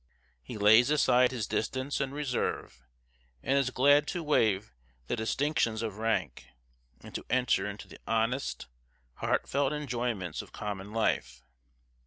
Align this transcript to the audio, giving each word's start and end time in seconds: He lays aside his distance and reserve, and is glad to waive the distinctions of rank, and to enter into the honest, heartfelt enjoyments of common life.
He 0.41 0.57
lays 0.57 0.89
aside 0.89 1.29
his 1.29 1.45
distance 1.45 2.01
and 2.01 2.11
reserve, 2.11 2.81
and 3.43 3.55
is 3.55 3.69
glad 3.69 4.07
to 4.07 4.23
waive 4.23 4.73
the 5.05 5.15
distinctions 5.15 5.83
of 5.83 5.99
rank, 5.99 6.47
and 7.01 7.13
to 7.13 7.23
enter 7.29 7.69
into 7.69 7.87
the 7.87 7.99
honest, 8.07 8.65
heartfelt 9.17 9.73
enjoyments 9.73 10.41
of 10.41 10.51
common 10.53 10.91
life. 10.91 11.43